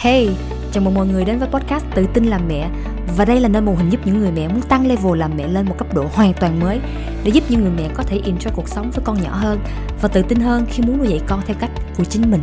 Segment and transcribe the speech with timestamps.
[0.00, 0.28] Hey,
[0.72, 2.70] chào mừng mọi người đến với podcast Tự tin làm mẹ.
[3.16, 5.48] Và đây là nơi mô hình giúp những người mẹ muốn tăng level làm mẹ
[5.48, 6.80] lên một cấp độ hoàn toàn mới
[7.24, 9.58] Để giúp những người mẹ có thể enjoy cuộc sống với con nhỏ hơn
[10.02, 12.40] Và tự tin hơn khi muốn nuôi dạy con theo cách của chính mình.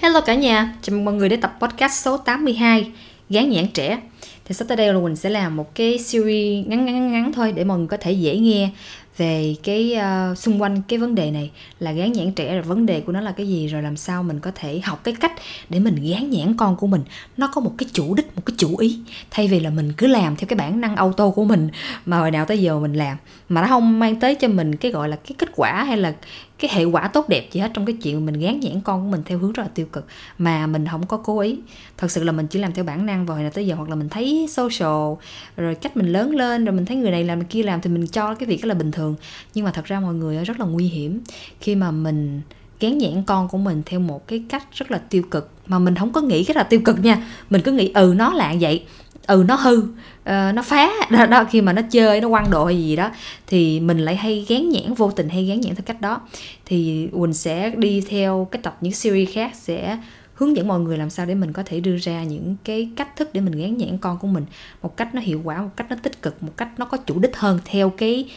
[0.00, 2.92] Hello cả nhà, chào mừng mọi người đến tập podcast số 82
[3.30, 3.98] Gán nhãn trẻ.
[4.44, 7.52] Thì sắp tới đây là mình sẽ làm một cái series ngắn ngắn ngắn thôi
[7.52, 8.70] để mọi người có thể dễ nghe
[9.18, 9.96] về cái
[10.32, 11.50] uh, xung quanh cái vấn đề này
[11.80, 14.22] là gán nhãn trẻ rồi vấn đề của nó là cái gì rồi làm sao
[14.22, 15.32] mình có thể học cái cách
[15.68, 17.02] để mình gán nhãn con của mình.
[17.36, 18.98] Nó có một cái chủ đích một cái chủ ý.
[19.30, 21.68] Thay vì là mình cứ làm theo cái bản năng auto của mình
[22.06, 23.16] mà hồi nào tới giờ mình làm.
[23.48, 26.14] Mà nó không mang tới cho mình cái gọi là cái kết quả hay là
[26.58, 29.10] cái hệ quả tốt đẹp gì hết trong cái chuyện mình gán nhãn con của
[29.10, 30.06] mình theo hướng rất là tiêu cực,
[30.38, 31.58] mà mình không có cố ý.
[31.96, 33.88] Thật sự là mình chỉ làm theo bản năng và hồi nào tới giờ, hoặc
[33.88, 35.14] là mình thấy social,
[35.56, 37.90] rồi cách mình lớn lên, rồi mình thấy người này làm người kia làm thì
[37.90, 39.14] mình cho cái việc đó là bình thường.
[39.54, 41.20] Nhưng mà thật ra mọi người rất là nguy hiểm
[41.60, 42.40] khi mà mình
[42.80, 45.94] gán nhãn con của mình theo một cái cách rất là tiêu cực, mà mình
[45.94, 47.26] không có nghĩ cái là tiêu cực nha.
[47.50, 48.84] Mình cứ nghĩ ừ nó là vậy
[49.28, 49.78] ừ nó hư.
[49.78, 50.90] Uh, nó phá.
[51.10, 53.10] Đó, đó khi mà nó chơi nó quăng đội hay gì đó
[53.46, 56.20] thì mình lại hay gán nhãn vô tình hay gán nhãn theo cách đó.
[56.64, 59.98] Thì quỳnh sẽ đi theo cái tập những series khác sẽ
[60.34, 63.16] hướng dẫn mọi người làm sao để mình có thể đưa ra những cái cách
[63.16, 64.44] thức để mình gán nhãn con của mình
[64.82, 67.18] một cách nó hiệu quả một cách nó tích cực một cách nó có chủ
[67.18, 68.30] đích hơn theo cái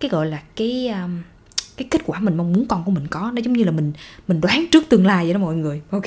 [0.00, 1.22] cái gọi là cái um,
[1.76, 3.30] cái kết quả mình mong muốn con của mình có.
[3.34, 3.92] Nó giống như là mình
[4.28, 5.82] mình đoán trước tương lai vậy đó mọi người.
[5.90, 6.04] Ok?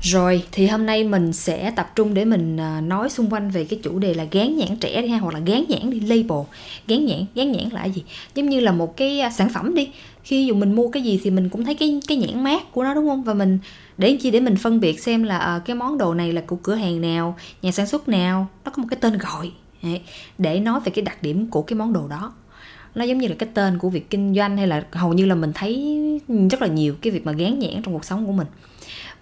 [0.00, 3.64] Rồi thì hôm nay mình sẽ tập trung để mình à, nói xung quanh về
[3.64, 6.46] cái chủ đề là gán nhãn trẻ đi ha hoặc là gán nhãn đi label.
[6.86, 8.04] Gán nhãn gán nhãn là gì?
[8.34, 9.88] Giống như là một cái à, sản phẩm đi.
[10.22, 12.82] Khi dù mình mua cái gì thì mình cũng thấy cái cái nhãn mát của
[12.82, 13.22] nó đúng không?
[13.22, 13.58] Và mình
[13.98, 16.56] để chi để mình phân biệt xem là uh, cái món đồ này là của
[16.56, 19.50] cửa hàng nào nhà sản xuất nào nó có một cái tên gọi
[20.38, 22.32] để nói về cái đặc điểm của cái món đồ đó.
[22.94, 25.34] Nó giống như là cái tên của việc kinh doanh hay là hầu như là
[25.34, 25.98] mình thấy
[26.50, 28.46] rất là nhiều cái việc mà gán nhãn trong cuộc sống của mình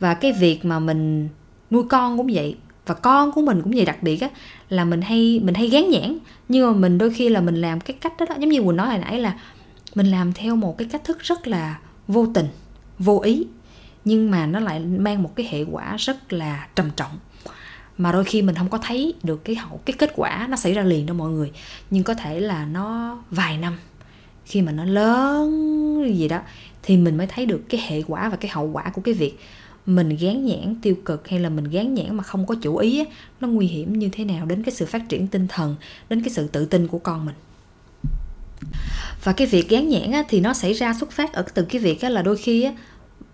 [0.00, 1.28] và cái việc mà mình
[1.70, 2.56] nuôi con cũng vậy
[2.86, 4.28] và con của mình cũng vậy đặc biệt á
[4.68, 6.18] là mình hay mình hay gán nhãn.
[6.48, 8.76] Nhưng mà mình đôi khi là mình làm cái cách đó, đó giống như quỳnh
[8.76, 9.38] nói hồi nãy là
[9.94, 11.78] mình làm theo một cái cách thức rất là
[12.08, 12.46] vô tình
[12.98, 13.46] vô ý.
[14.04, 17.18] Nhưng mà nó lại mang một cái hệ quả rất là trầm trọng.
[17.98, 20.74] Mà đôi khi mình không có thấy được cái hậu cái kết quả nó xảy
[20.74, 21.52] ra liền đâu mọi người.
[21.90, 23.78] Nhưng có thể là nó vài năm
[24.44, 26.40] khi mà nó lớn gì đó
[26.82, 29.38] thì mình mới thấy được cái hệ quả và cái hậu quả của cái việc
[29.86, 33.04] mình gán nhãn tiêu cực hay là mình gán nhãn mà không có chủ ý
[33.40, 35.76] nó nguy hiểm như thế nào đến cái sự phát triển tinh thần
[36.08, 37.34] đến cái sự tự tin của con mình?
[39.24, 41.80] Và cái việc gán nhãn á, thì nó xảy ra xuất phát ở từ cái
[41.80, 42.72] việc á, là đôi khi á,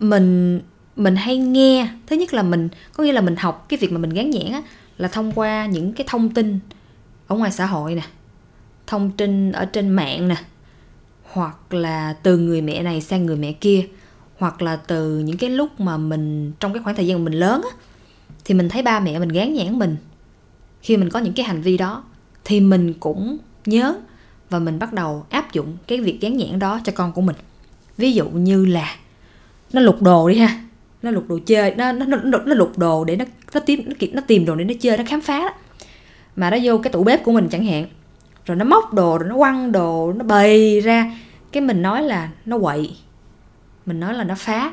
[0.01, 0.61] mình
[0.97, 3.99] mình hay nghe thứ nhất là mình có nghĩa là mình học cái việc mà
[3.99, 4.63] mình gán nhãn á,
[4.99, 6.59] là thông qua những cái thông tin
[7.27, 8.03] ở ngoài xã hội nè
[8.87, 10.37] thông tin ở trên mạng nè
[11.23, 13.87] hoặc là từ người mẹ này sang người mẹ kia
[14.43, 17.39] hoặc là từ những cái lúc mà mình trong cái khoảng thời gian mà mình
[17.39, 17.71] lớn á
[18.45, 19.97] thì mình thấy ba mẹ mình gán nhãn mình.
[20.81, 22.05] Khi mình có những cái hành vi đó
[22.45, 23.95] thì mình cũng nhớ
[24.51, 27.37] và mình bắt đầu áp dụng cái việc gán nhãn đó cho con của mình.
[27.97, 28.97] Ví dụ như là
[29.73, 30.63] nó lục đồ đi ha
[31.03, 33.95] nó lục đồ chơi nó nó nó, nó lục đồ để nó nó tìm nó,
[34.13, 35.55] nó tìm đồ để nó chơi nó khám phá đó.
[36.37, 37.87] mà nó vô cái tủ bếp của mình chẳng hạn
[38.47, 41.17] rồi nó móc đồ rồi nó quăng đồ nó bày ra
[41.53, 42.97] cái mình nói là nó quậy
[43.87, 44.73] mình nói là nó phá,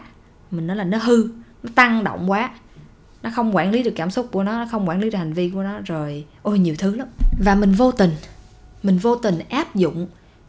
[0.52, 1.30] mình nói là nó hư,
[1.64, 2.52] nó tăng động quá.
[3.24, 5.34] Nó không quản lý được cảm xúc của nó nó không quản lý được hành
[5.34, 7.08] vi của nó, rồi, ôi, nhiều thứ lắm.
[7.46, 8.12] Và mình vô tình,
[8.84, 10.08] mình vô tình áp dụng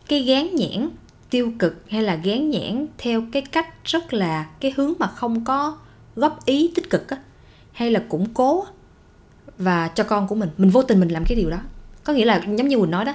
[0.09, 0.89] cái gán nhãn
[1.31, 5.45] tiêu cực hay là gán nhãn theo cái cách rất là, cái hướng mà không
[5.45, 5.79] có
[6.17, 7.17] góp ý tích cực á,
[7.73, 8.65] hay là củng cố
[9.59, 10.51] và cho con của mình.
[10.57, 11.59] Mình vô tình mình làm cái điều đó.
[12.05, 13.15] Có nghĩa là giống như mình nói đó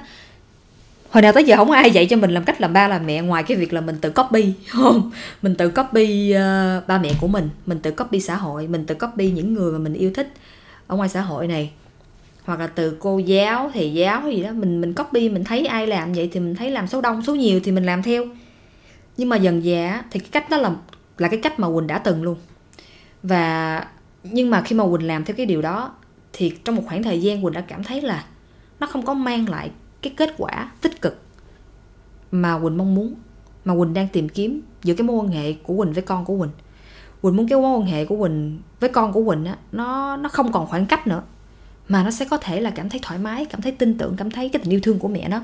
[1.16, 3.22] hồi nào tới giờ không ai dạy cho mình làm cách làm ba làm mẹ
[3.22, 5.10] ngoài cái việc là mình tự copy không?
[5.42, 8.94] Mình tự copy uh, ba mẹ của mình mình tự copy xã hội mình tự
[8.94, 10.32] copy những người mà mình yêu thích
[10.86, 11.70] ở ngoài xã hội này.
[12.44, 15.86] Hoặc là từ cô giáo thầy giáo gì đó mình mình copy mình thấy ai
[15.86, 18.24] làm vậy thì mình thấy làm số đông số nhiều thì mình làm theo.
[19.16, 20.70] Nhưng mà dần dà thì cái cách đó là
[21.18, 22.36] là cái cách mà quỳnh đã từng luôn.
[23.22, 23.84] Và
[24.22, 25.94] nhưng mà khi mà quỳnh làm theo cái điều đó
[26.32, 28.24] thì trong một khoảng thời gian quỳnh đã cảm thấy là
[28.80, 29.70] nó không có mang lại
[30.08, 31.22] cái kết quả tích cực
[32.30, 33.14] mà quỳnh mong muốn,
[33.64, 36.38] mà quỳnh đang tìm kiếm giữa cái mối quan hệ của quỳnh với con của
[36.38, 36.50] quỳnh.
[37.22, 40.28] Quỳnh muốn cái mối quan hệ của quỳnh với con của quỳnh á, nó nó
[40.28, 41.22] không còn khoảng cách nữa,
[41.88, 44.30] mà nó sẽ có thể là cảm thấy thoải mái, cảm thấy tin tưởng, cảm
[44.30, 45.40] thấy cái tình yêu thương của mẹ nó,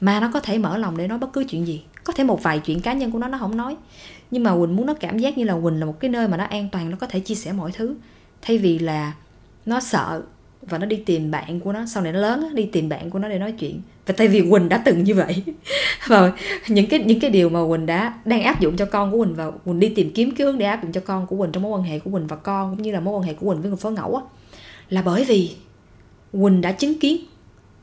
[0.00, 1.84] mà nó có thể mở lòng để nói bất cứ chuyện gì.
[2.04, 3.76] Có thể một vài chuyện cá nhân của nó nó không nói,
[4.30, 6.36] nhưng mà quỳnh muốn nó cảm giác như là quỳnh là một cái nơi mà
[6.36, 7.94] nó an toàn, nó có thể chia sẻ mọi thứ.
[8.42, 9.14] Thay vì là
[9.66, 10.22] nó sợ
[10.62, 11.86] và nó đi tìm bạn của nó.
[11.86, 13.80] Sau này nó lớn đi tìm bạn của nó để nói chuyện.
[14.06, 15.42] Và tại vì quỳnh đã từng như vậy.
[16.06, 16.32] Và
[16.68, 19.34] những cái những cái điều mà quỳnh đã, đang áp dụng cho con của quỳnh
[19.34, 21.62] và quỳnh đi tìm kiếm cái hướng để áp dụng cho con của quỳnh trong
[21.62, 23.60] mối quan hệ của quỳnh và con, cũng như là mối quan hệ của quỳnh
[23.60, 24.22] với người phối ngẫu á,
[24.88, 25.56] là bởi vì
[26.32, 27.24] quỳnh đã chứng kiến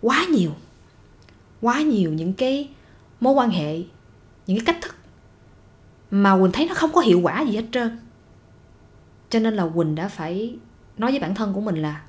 [0.02, 0.52] quá nhiều
[1.62, 2.70] quá nhiều những cái
[3.20, 3.78] mối quan hệ,
[4.48, 4.96] những cái cách thức
[6.12, 8.00] mà quỳnh thấy nó không có hiệu quả gì hết trơn.
[9.30, 10.56] Cho nên là quỳnh đã phải
[10.98, 12.02] nói với bản thân của mình là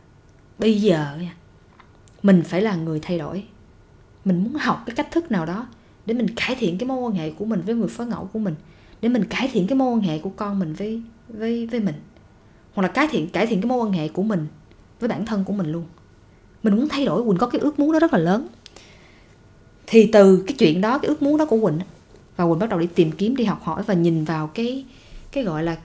[0.59, 1.35] bây giờ nha,
[2.23, 3.45] mình phải là người thay đổi.
[4.25, 5.67] Mình muốn học cái cách thức nào đó
[6.07, 8.39] để mình cải thiện cái mối quan hệ của mình với người phối ngẫu của
[8.39, 8.55] mình,
[9.03, 11.95] để mình cải thiện cái mối quan hệ của con mình với với với mình.
[12.75, 14.47] Hoặc là cải thiện cải thiện cái mối quan hệ của mình
[15.01, 15.85] với bản thân của mình luôn.
[16.63, 18.47] Mình muốn thay đổi quỳnh có cái ước muốn đó rất là lớn.
[19.87, 21.79] Thì từ cái chuyện đó, cái ước muốn đó của quỳnh
[22.37, 24.85] và quỳnh bắt đầu đi tìm kiếm, đi học hỏi và nhìn vào cái
[25.33, 25.77] cái gọi là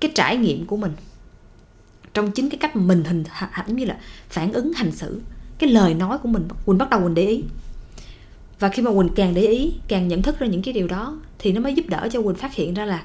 [0.00, 0.92] cái trải nghiệm của mình
[2.14, 3.96] trong chính cái cách mình hình ảnh như là
[4.28, 5.20] phản ứng hành xử.
[5.58, 7.42] Cái lời nói của mình quỳnh bắt đầu quỳnh để ý.
[8.60, 11.18] Và khi mà quỳnh càng để ý càng nhận thức ra những cái điều đó
[11.38, 13.02] thì nó mới giúp đỡ cho quỳnh phát hiện ra là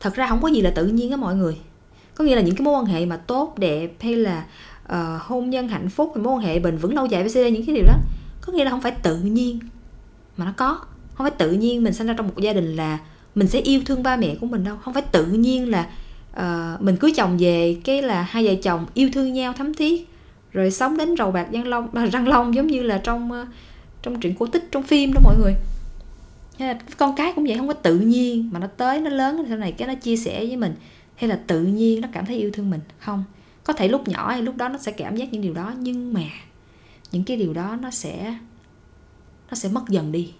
[0.00, 1.56] thật ra không có gì là tự nhiên á mọi người.
[2.14, 4.44] Có nghĩa là những cái mối quan hệ mà tốt đẹp hay là
[4.84, 7.74] uh, hôn nhân hạnh phúc mối quan hệ bền vững lâu dài với những cái
[7.74, 7.94] điều đó
[8.40, 9.58] có nghĩa là không phải tự nhiên
[10.36, 10.78] mà nó có.
[11.14, 12.98] Không phải tự nhiên mình sinh ra trong một gia đình là
[13.34, 14.76] mình sẽ yêu thương ba mẹ của mình đâu.
[14.76, 15.90] Không phải tự nhiên là
[16.36, 20.08] uh, mình cưới chồng về cái là hai vợ chồng yêu thương nhau thấm thiết.
[20.52, 23.48] Rồi sống đến rầu bạc răng long à, răng long giống như là trong uh,
[24.02, 25.54] trong truyện cổ tích trong phim đó mọi người.
[26.58, 29.44] Hay là con cái cũng vậy không có tự nhiên mà nó tới nó lớn
[29.48, 30.74] sau này cái nó chia sẻ với mình.
[31.16, 33.24] Hay là tự nhiên nó cảm thấy yêu thương mình không?
[33.64, 36.12] Có thể lúc nhỏ hay lúc đó nó sẽ cảm giác những điều đó nhưng
[36.12, 36.22] mà
[37.12, 38.38] những cái điều đó nó sẽ
[39.50, 40.32] nó sẽ mất dần đi.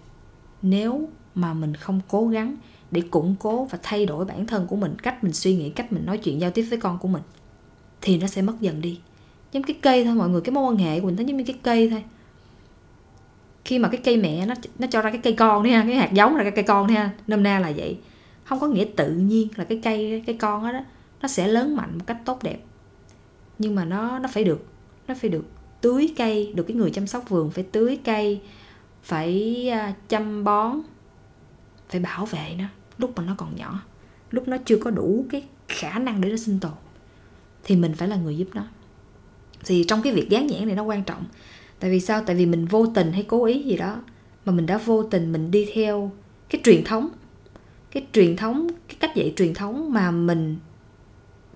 [0.61, 2.55] Nếu mà mình không cố gắng
[2.93, 5.91] để củng cố và thay đổi bản thân của mình cách mình suy nghĩ cách
[5.91, 7.21] mình nói chuyện giao tiếp với con của mình
[8.01, 8.99] thì nó sẽ mất dần đi.
[9.51, 11.43] Giống cái cây thôi mọi người cái mối quan hệ của mình nó giống như
[11.43, 12.03] cái cây thôi.
[13.65, 16.13] Khi mà cái cây mẹ nó nó cho ra cái cây con nha cái hạt
[16.13, 17.97] giống là cái cây con nha nôm na là vậy.
[18.43, 20.79] Không có nghĩa tự nhiên là cái cây cái con đó, đó
[21.21, 22.57] nó sẽ lớn mạnh một cách tốt đẹp.
[23.59, 24.65] Nhưng mà nó nó phải được
[25.07, 25.45] nó phải được
[25.81, 28.41] tưới cây được cái người chăm sóc vườn phải tưới cây
[29.03, 30.81] phải à, chăm bón
[31.89, 32.65] phải bảo vệ nó
[32.97, 33.83] lúc mà nó còn nhỏ,
[34.31, 36.71] lúc nó chưa có đủ cái khả năng để nó sinh tồn,
[37.63, 38.63] thì mình phải là người giúp nó.
[39.65, 41.25] Thì trong cái việc dán nhãn này nó quan trọng.
[41.79, 42.23] Tại vì sao?
[42.25, 44.01] Tại vì mình vô tình hay cố ý gì đó,
[44.45, 46.11] mà mình đã vô tình mình đi theo
[46.49, 47.09] cái truyền thống,
[47.91, 50.57] cái truyền thống, cái cách dạy truyền thống mà mình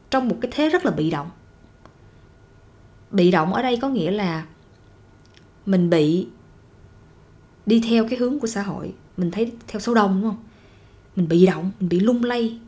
[0.10, 1.30] trong một cái thế rất là bị động.
[3.12, 4.46] Bị động ở đây có nghĩa là
[5.66, 6.28] mình bị
[7.66, 10.44] đi theo cái hướng của xã hội, mình thấy theo số đông, đúng không?
[11.18, 12.60] Mình bị động, mình bị lung lay.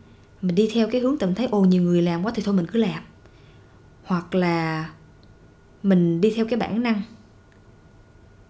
[0.42, 2.68] Mình đi theo cái hướng tầm thấy ồ, nhiều người làm quá thì thôi mình
[2.68, 3.04] cứ làm.
[4.04, 4.90] Hoặc là
[5.84, 7.02] mình đi theo cái bản năng.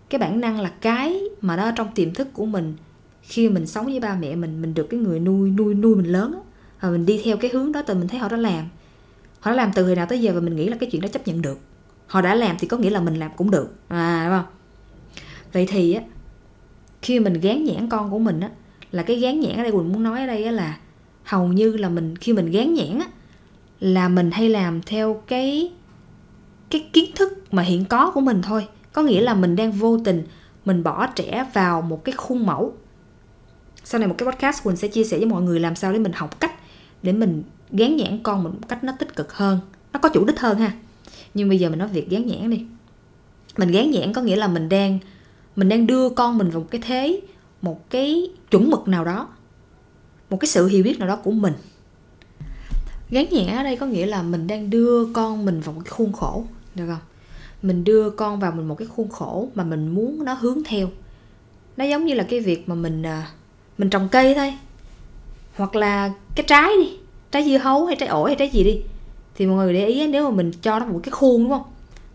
[0.10, 2.76] Cái bản năng là cái mà đó trong tiềm thức của mình,
[3.22, 6.12] khi mình sống với ba mẹ mình mình được cái người nuôi nuôi nuôi mình
[6.12, 6.42] lớn
[6.80, 8.66] và mình đi theo cái hướng đó từ mình thấy họ đã làm.
[9.40, 11.08] Họ đã làm từ hồi nào tới giờ và mình nghĩ là cái chuyện đó
[11.08, 11.60] chấp nhận được.
[12.08, 13.74] Họ đã làm thì có nghĩa là mình làm cũng được.
[13.88, 14.54] À đúng không?
[15.54, 16.02] Vậy thì á,
[17.02, 18.50] khi mình gán nhãn con của mình á
[18.92, 20.78] là cái gán nhãn ở đây quỳnh muốn nói ở đây là
[21.24, 23.06] hầu như là mình, khi mình gán nhãn á,
[23.80, 25.72] là mình hay làm theo cái
[26.70, 28.68] cái kiến thức mà hiện có của mình thôi.
[28.94, 30.24] Có nghĩa là mình đang vô tình
[30.66, 32.74] mình bỏ trẻ vào một cái khuôn mẫu.
[33.84, 36.00] Sau này một cái podcast quỳnh sẽ chia sẻ với mọi người làm sao để
[36.00, 36.56] mình học cách
[37.04, 39.60] để mình gán nhãn con mình một cách nó tích cực hơn.
[39.94, 40.72] Nó có chủ đích hơn ha.
[41.34, 42.66] Nhưng bây giờ mình nói việc gán nhãn đi.
[43.58, 45.00] Mình gán nhãn có nghĩa là mình đang
[45.56, 47.22] mình đang đưa con mình vào một cái thế
[47.62, 49.28] một cái chuẩn mực nào đó,
[50.30, 51.54] một cái sự hiểu biết nào đó của mình.
[53.10, 55.92] Gán nhẹ ở đây có nghĩa là mình đang đưa con mình vào một cái
[55.92, 56.44] khuôn khổ,
[56.76, 57.02] được không?
[57.62, 60.90] Mình đưa con vào mình một cái khuôn khổ mà mình muốn nó hướng theo.
[61.78, 63.28] Nó giống như là cái việc mà mình à,
[63.78, 64.54] mình trồng cây thôi.
[65.56, 66.98] Hoặc là cái trái đi,
[67.32, 68.82] trái dưa hấu hay trái ổi hay trái gì đi.
[69.36, 71.64] Thì mọi người để ý nếu mà mình cho nó một cái khuôn, đúng không?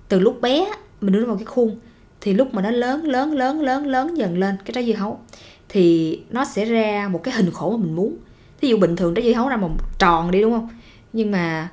[0.08, 0.66] Từ lúc bé
[1.00, 1.76] mình đưa nó vào cái khuôn
[2.24, 5.20] thì lúc mà nó lớn lớn lớn lớn lớn dần lên cái trái dưa hấu
[5.68, 8.16] thì nó sẽ ra một cái hình khổ mà mình muốn.
[8.60, 10.68] Thí dụ bình thường trái dưa hấu ra một tròn đi đúng không?
[11.12, 11.68] Nhưng mà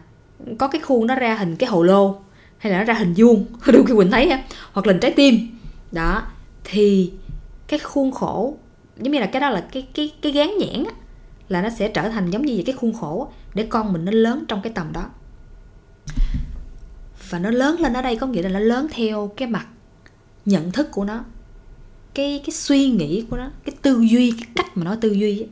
[0.57, 2.19] có cái khuôn nó ra hình cái hồ lô
[2.57, 5.11] hay là nó ra hình vuông đôi khi quỳnh thấy ha hoặc là hình trái
[5.11, 5.59] tim.
[5.91, 6.23] Đó
[6.63, 7.11] thì
[7.67, 8.57] cái khuôn khổ
[8.97, 10.91] giống như là cái đó là cái cái cái gán nhãn á,
[11.49, 14.11] là nó sẽ trở thành giống như vậy cái khuôn khổ để con mình nó
[14.11, 15.05] lớn trong cái tầm đó.
[17.29, 19.67] Và nó lớn lên ở đây có nghĩa là nó lớn theo cái mặt
[20.45, 21.23] nhận thức của nó
[22.13, 25.39] cái cái suy nghĩ của nó cái tư duy cái cách mà nó tư duy
[25.39, 25.49] ấy,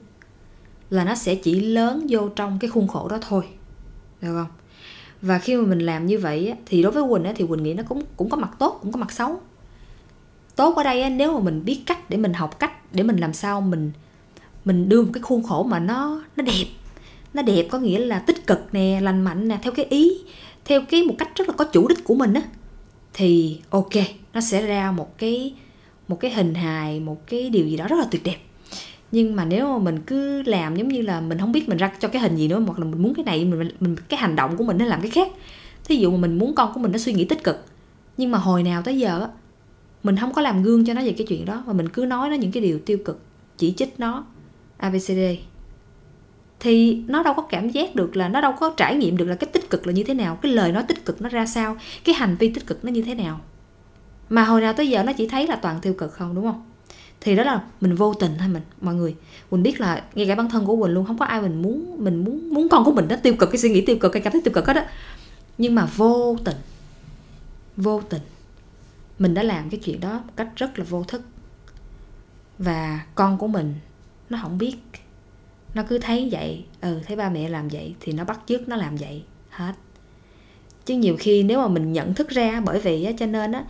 [0.89, 3.43] là nó sẽ chỉ lớn vô trong cái khuôn khổ đó thôi
[4.21, 4.47] được không?
[5.21, 7.63] Và khi mà mình làm như vậy ấy, thì đối với quỳnh ấy, thì quỳnh
[7.63, 9.41] nghĩ nó cũng cũng có mặt tốt cũng có mặt xấu.
[10.55, 13.17] Tốt ở đây ấy, nếu mà mình biết cách để mình học cách để mình
[13.17, 13.91] làm sao mình
[14.65, 16.65] mình đưa một cái khuôn khổ mà nó nó đẹp
[17.33, 20.17] nó đẹp có nghĩa là tích cực nè lành mạnh nè theo cái ý
[20.65, 22.41] theo cái một cách rất là có chủ đích của mình á
[23.19, 23.93] thì ok
[24.33, 25.53] nó sẽ ra một cái
[26.07, 28.37] một cái hình hài một cái điều gì đó rất là tuyệt đẹp.
[29.11, 31.91] Nhưng mà nếu mà mình cứ làm giống như là mình không biết mình ra
[31.99, 34.35] cho cái hình gì nữa hoặc là mình muốn cái này mình, mình cái hành
[34.35, 35.27] động của mình nó làm cái khác.
[35.83, 37.65] Thí dụ mà mình muốn con của mình nó suy nghĩ tích cực
[38.17, 39.27] nhưng mà hồi nào tới giờ
[40.03, 42.29] mình không có làm gương cho nó về cái chuyện đó mà mình cứ nói
[42.29, 43.19] nó những cái điều tiêu cực
[43.57, 44.25] chỉ trích nó
[44.77, 45.19] abcd
[46.59, 49.35] thì nó đâu có cảm giác được là nó đâu có trải nghiệm được là
[49.35, 51.77] cái tích cực là như thế nào, cái lời nói tích cực nó ra sao,
[52.03, 53.39] cái hành vi tích cực nó như thế nào.
[54.29, 56.65] Mà hồi nào tới giờ nó chỉ thấy là toàn tiêu cực không, đúng không?
[57.21, 59.15] Thì đó là mình vô tình thôi mình, mọi người.
[59.51, 61.95] Mình biết là ngay cả bản thân của quỳnh luôn, không có ai mình muốn
[62.03, 64.21] mình muốn muốn con của mình nó tiêu cực, cái suy nghĩ tiêu cực, cái
[64.21, 64.81] cảm thấy tiêu cực hết đó
[65.57, 66.57] nhưng mà vô tình
[67.77, 68.21] vô tình,
[69.19, 71.21] mình đã làm cái chuyện đó một cách rất là vô thức.
[72.57, 73.75] Và con của mình,
[74.29, 74.75] nó không biết
[75.73, 78.75] nó cứ thấy vậy ừ thấy ba mẹ làm vậy thì nó bắt chước nó
[78.75, 79.73] làm vậy, hết.
[80.85, 83.63] Chứ nhiều khi nếu mà mình nhận thức ra, bởi vì á, cho nên á,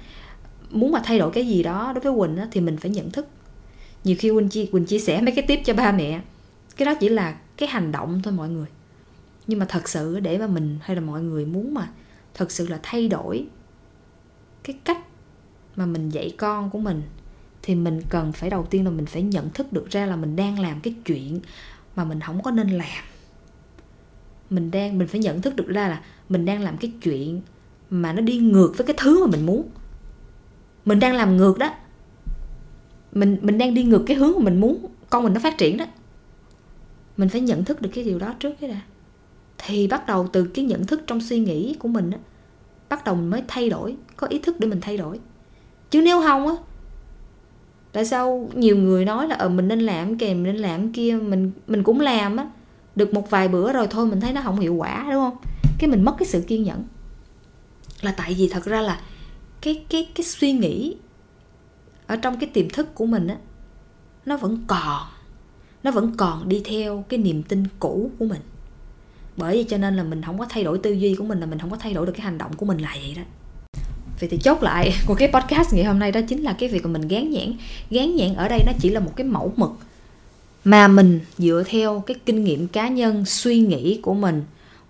[0.70, 3.12] muốn mà thay đổi cái gì đó đối với quỳnh á, thì mình phải nhận
[3.12, 3.28] thức.
[4.04, 6.22] Nhiều khi quỳnh chia quỳnh chia sẻ mấy cái tiếp cho ba mẹ.
[6.78, 8.68] Cái đó chỉ là cái hành động thôi mọi người.
[9.48, 11.90] Nhưng mà thật sự để mà mình hay là mọi người muốn mà
[12.34, 13.46] thật sự là thay đổi
[14.64, 14.98] cái cách
[15.76, 17.02] mà mình dạy con của mình,
[17.62, 20.36] thì mình cần phải đầu tiên là mình phải nhận thức được ra là mình
[20.36, 21.40] đang làm cái chuyện
[21.96, 23.04] mà mình không có nên làm.
[24.50, 27.42] Mình đang, mình phải nhận thức được ra là mình đang làm cái chuyện
[27.90, 29.70] mà nó đi ngược với cái thứ mà mình muốn.
[30.86, 31.74] Mình đang làm ngược đó.
[33.12, 35.78] Mình mình đang đi ngược cái hướng mà mình muốn, con mình nó phát triển
[35.78, 35.86] đó.
[37.18, 38.82] Mình phải nhận thức được cái điều đó trước cái đã.
[39.58, 42.18] Thì bắt đầu từ cái nhận thức trong suy nghĩ của mình á,
[42.90, 45.20] bắt đầu mình mới thay đổi, có ý thức để mình thay đổi.
[45.90, 46.54] Chứ nếu không á
[47.92, 51.20] tại sao nhiều người nói là ờ mình nên làm kèm, mình nên làm kia,
[51.22, 52.50] mình mình cũng làm á,
[52.96, 55.38] được một vài bữa rồi thôi mình thấy nó không hiệu quả, đúng không?
[55.80, 56.84] Cái mình mất cái sự kiên nhẫn.
[58.02, 59.02] Là tại vì thật ra là
[59.62, 60.96] cái cái cái suy nghĩ
[62.08, 63.38] ở trong cái tiềm thức của mình á,
[64.26, 65.08] nó vẫn còn,
[65.84, 68.42] nó vẫn còn đi theo cái niềm tin cũ của mình.
[69.38, 71.46] Bởi vậy cho nên là mình không có thay đổi tư duy của mình, là
[71.46, 73.22] mình không có thay đổi được cái hành động của mình là vậy đó
[74.20, 76.86] vậy thì chốt lại của cái podcast ngày hôm nay đó chính là cái việc
[76.86, 77.54] mà mình gán nhãn.
[77.90, 79.72] Gán nhãn ở đây nó chỉ là một cái mẫu mực
[80.64, 84.44] mà mình dựa theo cái kinh nghiệm cá nhân, suy nghĩ của mình,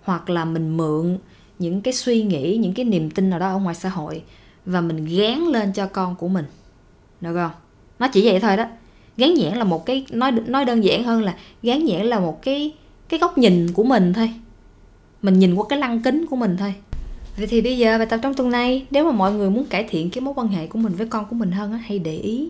[0.03, 1.17] hoặc là mình mượn
[1.59, 4.21] những cái suy nghĩ, những cái niềm tin nào đó ở ngoài xã hội
[4.65, 6.45] và mình gán lên cho con của mình.
[7.21, 7.51] Được không?
[7.99, 8.65] Nó chỉ vậy thôi đó.
[9.17, 12.41] Gán nhãn là một cái, nói nói đơn giản hơn là gán nhãn là một
[12.41, 12.73] cái
[13.09, 14.33] cái góc nhìn của mình thôi.
[15.21, 16.73] Mình nhìn qua cái lăng kính của mình thôi.
[17.39, 19.83] Vậy thì bây giờ bài tập trong tuần này Nếu mà mọi người muốn cải
[19.83, 22.49] thiện cái mối quan hệ của mình với con của mình hơn Hãy để ý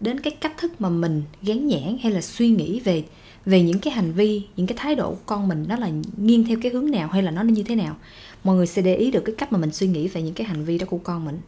[0.00, 3.04] đến cái cách thức mà mình gán nhãn hay là suy nghĩ về
[3.46, 6.44] về những cái hành vi, những cái thái độ của con mình nó là nghiêng
[6.44, 7.96] theo cái hướng nào hay là nó như thế nào.
[8.44, 10.46] Mọi người sẽ để ý được cái cách mà mình suy nghĩ về những cái
[10.46, 11.40] hành vi đó của con mình.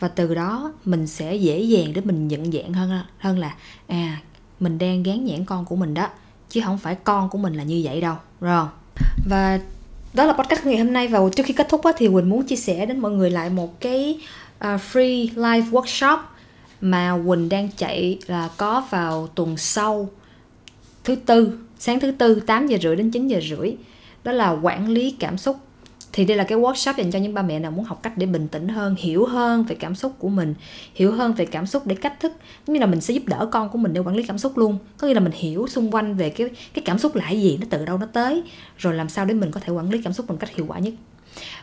[0.00, 3.54] Và từ đó mình sẽ dễ dàng để mình nhận dạng hơn hơn là
[3.86, 4.20] à
[4.60, 6.08] mình đang gán nhãn con của mình đó
[6.50, 8.66] chứ không phải con của mình là như vậy đâu, rồi
[9.28, 9.60] Và
[10.14, 12.56] đó là podcast ngày hôm nay và trước khi kết thúc thì Quỳnh muốn chia
[12.56, 14.20] sẻ đến mọi người lại một cái
[14.58, 16.18] à, free live workshop
[16.80, 20.08] mà Quỳnh đang chạy là có vào tuần sau,
[21.04, 23.76] thứ tư, sáng thứ tư 8 giờ rưỡi đến 9 giờ rưỡi.
[24.24, 25.56] Đó là quản lý cảm xúc
[26.12, 28.26] thì đây là cái workshop dành cho những ba mẹ nào muốn học cách để
[28.26, 30.54] bình tĩnh hơn hiểu hơn về cảm xúc của mình
[30.94, 32.32] hiểu hơn về cảm xúc để cách thức
[32.66, 34.78] như là mình sẽ giúp đỡ con của mình để quản lý cảm xúc luôn.
[34.96, 37.58] Có nghĩa là mình hiểu xung quanh về cái cái cảm xúc là cái gì
[37.60, 38.42] nó từ đâu nó tới
[38.78, 40.78] rồi làm sao để mình có thể quản lý cảm xúc một cách hiệu quả
[40.78, 40.94] nhất.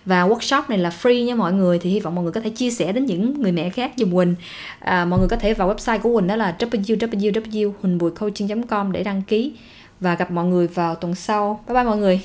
[0.06, 2.50] Và workshop này là free nha mọi người thì hy vọng mọi người có thể
[2.50, 4.36] chia sẻ đến những người mẹ khác giùm Quỳnh.
[4.80, 9.54] À, mọi người có thể vào website của Quỳnh đó là www.huỳnhbùicoaching.com để đăng ký
[10.00, 11.60] và gặp mọi người vào tuần sau.
[11.68, 12.22] Bye bye mọi người.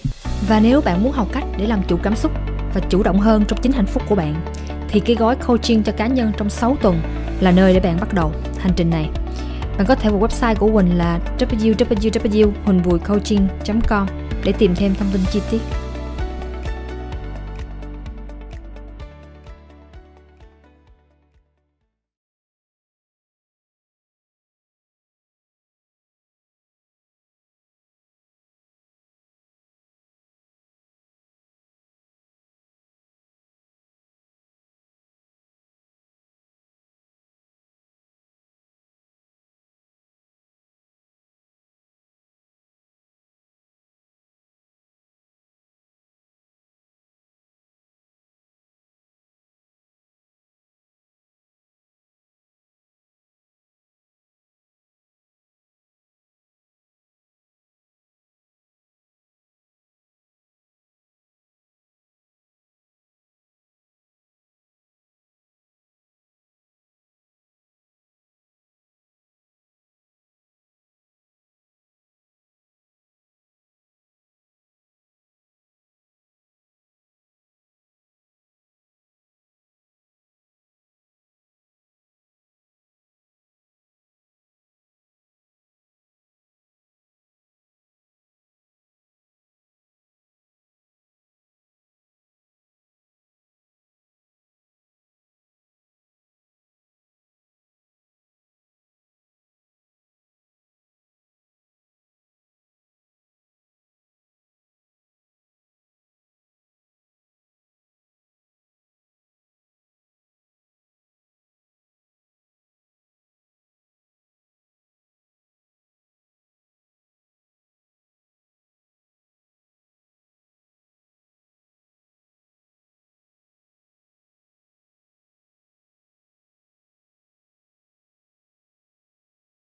[0.48, 2.32] Và nếu bạn muốn học cách để làm chủ cảm xúc
[2.74, 4.34] và chủ động hơn trong chính hạnh phúc của bạn,
[4.88, 7.00] thì cái gói coaching cho cá nhân trong 6 tuần
[7.40, 9.08] là nơi để bạn bắt đầu hành trình này.
[9.78, 14.06] Bạn có thể vào website của Quỳnh là www.huỳnhbùiccoaching.com
[14.44, 15.60] để tìm thêm thông tin chi tiết.